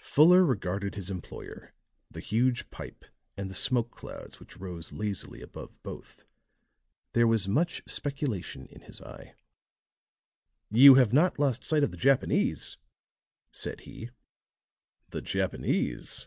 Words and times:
Fuller 0.00 0.42
regarded 0.42 0.94
his 0.94 1.10
employer, 1.10 1.74
the 2.10 2.20
huge 2.20 2.70
pipe 2.70 3.04
and 3.36 3.50
the 3.50 3.54
smoke 3.54 3.90
clouds 3.90 4.40
which 4.40 4.56
rose 4.56 4.90
lazily 4.90 5.42
above 5.42 5.82
both; 5.82 6.24
there 7.12 7.26
was 7.26 7.46
much 7.46 7.82
speculation 7.86 8.64
in 8.68 8.80
his 8.80 9.02
eye. 9.02 9.34
"You 10.70 10.94
have 10.94 11.12
not 11.12 11.38
lost 11.38 11.66
sight 11.66 11.82
of 11.84 11.90
the 11.90 11.98
Japanese?" 11.98 12.78
said 13.50 13.80
he. 13.80 14.08
"The 15.10 15.20
Japanese!" 15.20 16.26